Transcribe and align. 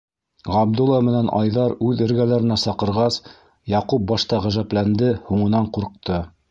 Ғабдулла 0.53 1.01
менән 1.09 1.29
Айҙар 1.41 1.75
үҙ 1.89 2.01
эргәләренә 2.07 2.59
саҡырғас, 2.63 3.21
Яҡуп 3.77 4.11
башта 4.15 4.45
ғәжәпләнде, 4.49 5.15
һуңынан 5.31 5.75
ҡурҡты. 5.79 6.25